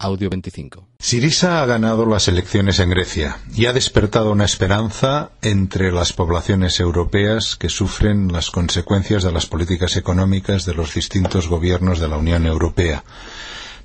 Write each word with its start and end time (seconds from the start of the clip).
Audio 0.00 0.30
25. 0.30 0.86
Sirisa 1.00 1.60
ha 1.60 1.66
ganado 1.66 2.06
las 2.06 2.28
elecciones 2.28 2.78
en 2.78 2.90
Grecia 2.90 3.38
y 3.52 3.66
ha 3.66 3.72
despertado 3.72 4.30
una 4.30 4.44
esperanza 4.44 5.32
entre 5.42 5.90
las 5.90 6.12
poblaciones 6.12 6.78
europeas 6.78 7.56
que 7.56 7.68
sufren 7.68 8.32
las 8.32 8.52
consecuencias 8.52 9.24
de 9.24 9.32
las 9.32 9.46
políticas 9.46 9.96
económicas 9.96 10.64
de 10.66 10.74
los 10.74 10.94
distintos 10.94 11.48
gobiernos 11.48 11.98
de 11.98 12.06
la 12.06 12.16
Unión 12.16 12.46
Europea. 12.46 13.02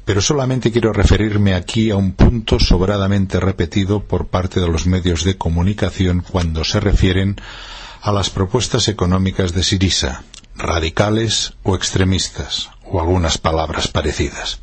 Pero 0.05 0.21
solamente 0.21 0.71
quiero 0.71 0.93
referirme 0.93 1.55
aquí 1.55 1.89
a 1.89 1.95
un 1.95 2.11
punto 2.11 2.59
sobradamente 2.59 3.39
repetido 3.39 4.03
por 4.03 4.27
parte 4.27 4.59
de 4.59 4.67
los 4.67 4.85
medios 4.85 5.23
de 5.23 5.35
comunicación 5.39 6.21
cuando 6.21 6.63
se 6.63 6.79
refieren 6.79 7.37
a 8.03 8.11
las 8.11 8.29
propuestas 8.29 8.87
económicas 8.87 9.51
de 9.53 9.63
Sirisa, 9.63 10.21
radicales 10.55 11.53
o 11.63 11.75
extremistas, 11.75 12.69
o 12.85 13.01
algunas 13.01 13.39
palabras 13.39 13.87
parecidas. 13.87 14.59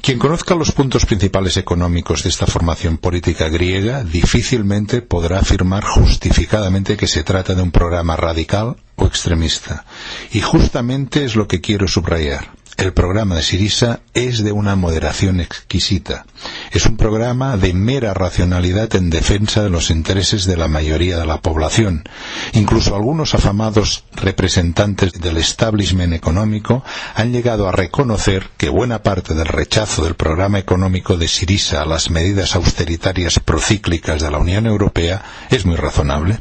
Quien 0.00 0.18
conozca 0.18 0.54
los 0.54 0.72
puntos 0.72 1.04
principales 1.06 1.56
económicos 1.56 2.22
de 2.22 2.30
esta 2.30 2.46
formación 2.46 2.98
política 2.98 3.48
griega 3.48 4.04
difícilmente 4.04 5.02
podrá 5.02 5.40
afirmar 5.40 5.84
justificadamente 5.84 6.96
que 6.96 7.06
se 7.06 7.24
trata 7.24 7.54
de 7.54 7.62
un 7.62 7.70
programa 7.70 8.16
radical 8.16 8.76
o 8.96 9.06
extremista. 9.06 9.84
Y 10.32 10.40
justamente 10.40 11.24
es 11.24 11.36
lo 11.36 11.46
que 11.48 11.60
quiero 11.60 11.88
subrayar. 11.88 12.48
El 12.76 12.92
programa 12.92 13.34
de 13.34 13.42
Sirisa 13.42 14.00
es 14.14 14.44
de 14.44 14.52
una 14.52 14.76
moderación 14.76 15.40
exquisita. 15.40 16.26
Es 16.70 16.84
un 16.86 16.96
programa 16.96 17.56
de 17.56 17.72
mera 17.72 18.12
racionalidad 18.14 18.94
en 18.94 19.08
defensa 19.10 19.62
de 19.62 19.70
los 19.70 19.90
intereses 19.90 20.44
de 20.44 20.56
la 20.56 20.68
mayoría 20.68 21.16
de 21.18 21.24
la 21.26 21.40
población. 21.40 22.04
Incluso 22.52 22.94
algunos 22.94 23.34
afamados 23.34 24.04
representantes 24.14 25.12
del 25.14 25.38
establishment 25.38 26.12
económico 26.12 26.84
han 27.14 27.32
llegado 27.32 27.68
a 27.68 27.72
reconocer 27.72 28.48
que 28.58 28.68
buena 28.68 29.02
parte 29.02 29.34
del 29.34 29.46
rechazo 29.46 30.04
del 30.04 30.14
programa 30.14 30.58
económico 30.58 31.16
de 31.16 31.26
Sirisa 31.28 31.82
a 31.82 31.86
las 31.86 32.10
medidas 32.10 32.54
austeritarias 32.54 33.40
procíclicas 33.40 34.20
de 34.20 34.30
la 34.30 34.38
Unión 34.38 34.66
Europea 34.66 35.22
es 35.50 35.64
muy 35.64 35.76
razonable. 35.76 36.40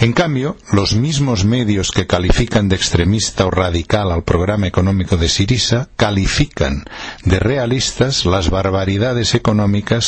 En 0.00 0.12
cambio, 0.12 0.56
los 0.72 0.94
mismos 0.94 1.44
medios 1.44 1.90
que 1.90 2.06
califican 2.06 2.68
de 2.68 2.76
extremista 2.76 3.46
o 3.46 3.50
radical 3.50 4.10
al 4.10 4.24
programa 4.24 4.66
económico 4.66 5.16
de 5.16 5.28
Sirisa 5.28 5.88
califican 5.96 6.84
de 7.24 7.38
realistas 7.38 8.26
las 8.26 8.50
barbaridades 8.50 9.34
económicas 9.34 9.45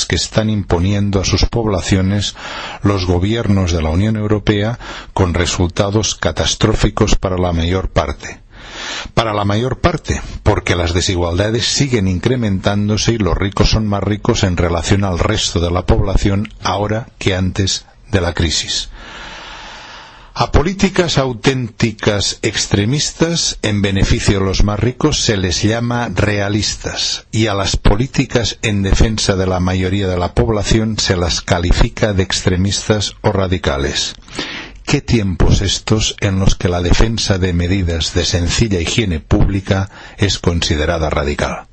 que 0.08 0.16
están 0.16 0.50
imponiendo 0.50 1.20
a 1.20 1.24
sus 1.24 1.44
poblaciones 1.44 2.34
los 2.82 3.06
gobiernos 3.06 3.70
de 3.70 3.80
la 3.80 3.90
Unión 3.90 4.16
Europea 4.16 4.80
con 5.14 5.32
resultados 5.32 6.16
catastróficos 6.16 7.14
para 7.14 7.38
la 7.38 7.52
mayor 7.52 7.88
parte. 7.88 8.40
Para 9.14 9.32
la 9.32 9.44
mayor 9.44 9.78
parte, 9.80 10.20
porque 10.42 10.74
las 10.74 10.92
desigualdades 10.92 11.66
siguen 11.66 12.08
incrementándose 12.08 13.12
y 13.12 13.18
los 13.18 13.36
ricos 13.38 13.70
son 13.70 13.86
más 13.86 14.02
ricos 14.02 14.42
en 14.42 14.56
relación 14.56 15.04
al 15.04 15.20
resto 15.20 15.60
de 15.60 15.70
la 15.70 15.86
población 15.86 16.48
ahora 16.64 17.06
que 17.18 17.36
antes 17.36 17.86
de 18.10 18.20
la 18.20 18.34
crisis. 18.34 18.88
A 20.40 20.52
políticas 20.52 21.18
auténticas 21.18 22.38
extremistas 22.42 23.58
en 23.62 23.82
beneficio 23.82 24.38
de 24.38 24.44
los 24.44 24.62
más 24.62 24.78
ricos 24.78 25.20
se 25.20 25.36
les 25.36 25.64
llama 25.64 26.10
realistas 26.14 27.26
y 27.32 27.48
a 27.48 27.54
las 27.54 27.76
políticas 27.76 28.56
en 28.62 28.84
defensa 28.84 29.34
de 29.34 29.48
la 29.48 29.58
mayoría 29.58 30.06
de 30.06 30.16
la 30.16 30.34
población 30.34 30.96
se 30.96 31.16
las 31.16 31.40
califica 31.40 32.12
de 32.12 32.22
extremistas 32.22 33.16
o 33.22 33.32
radicales. 33.32 34.14
¿Qué 34.86 35.00
tiempos 35.00 35.60
estos 35.60 36.14
en 36.20 36.38
los 36.38 36.54
que 36.54 36.68
la 36.68 36.82
defensa 36.82 37.38
de 37.38 37.52
medidas 37.52 38.14
de 38.14 38.24
sencilla 38.24 38.78
higiene 38.80 39.18
pública 39.18 39.90
es 40.18 40.38
considerada 40.38 41.10
radical? 41.10 41.67